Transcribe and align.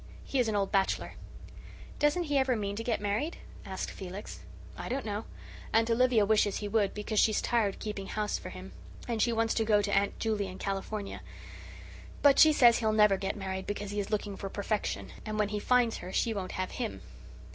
He 0.23 0.39
is 0.39 0.47
an 0.47 0.55
old 0.55 0.71
bachelor." 0.71 1.13
"Doesn't 1.99 2.23
he 2.23 2.39
ever 2.39 2.55
mean 2.55 2.75
to 2.75 2.83
get 2.83 3.01
married?" 3.01 3.37
asked 3.63 3.91
Felix. 3.91 4.39
"I 4.75 4.89
don't 4.89 5.05
know. 5.05 5.25
Aunt 5.73 5.91
Olivia 5.91 6.25
wishes 6.25 6.57
he 6.57 6.67
would, 6.67 6.95
because 6.95 7.19
she's 7.19 7.39
tired 7.39 7.77
keeping 7.77 8.07
house 8.07 8.39
for 8.39 8.49
him, 8.49 8.71
and 9.07 9.21
she 9.21 9.31
wants 9.31 9.53
to 9.53 9.63
go 9.63 9.79
to 9.83 9.95
Aunt 9.95 10.17
Julia 10.17 10.49
in 10.49 10.57
California. 10.57 11.21
But 12.23 12.39
she 12.39 12.51
says 12.51 12.79
he'll 12.79 12.91
never 12.91 13.15
get 13.15 13.37
married, 13.37 13.67
because 13.67 13.91
he 13.91 13.99
is 13.99 14.09
looking 14.09 14.35
for 14.37 14.49
perfection, 14.49 15.11
and 15.23 15.37
when 15.37 15.49
he 15.49 15.59
finds 15.59 15.97
her 15.97 16.11
she 16.11 16.33
won't 16.33 16.53
have 16.53 16.71
HIM." 16.71 17.01